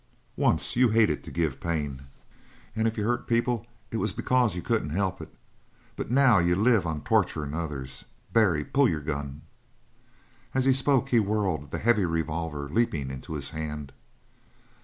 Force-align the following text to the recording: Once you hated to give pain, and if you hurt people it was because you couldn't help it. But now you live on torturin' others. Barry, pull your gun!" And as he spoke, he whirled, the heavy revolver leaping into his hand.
Once 0.35 0.75
you 0.75 0.89
hated 0.89 1.23
to 1.23 1.29
give 1.29 1.59
pain, 1.59 2.01
and 2.75 2.87
if 2.87 2.97
you 2.97 3.05
hurt 3.05 3.27
people 3.27 3.67
it 3.91 3.97
was 3.97 4.11
because 4.11 4.55
you 4.55 4.61
couldn't 4.63 4.89
help 4.89 5.21
it. 5.21 5.31
But 5.95 6.09
now 6.09 6.39
you 6.39 6.55
live 6.55 6.87
on 6.87 7.01
torturin' 7.03 7.53
others. 7.53 8.05
Barry, 8.33 8.65
pull 8.65 8.89
your 8.89 8.99
gun!" 9.01 9.25
And 9.27 9.41
as 10.59 10.65
he 10.65 10.73
spoke, 10.73 11.09
he 11.09 11.19
whirled, 11.19 11.69
the 11.69 11.77
heavy 11.77 12.05
revolver 12.05 12.67
leaping 12.67 13.11
into 13.11 13.35
his 13.35 13.51
hand. 13.51 13.91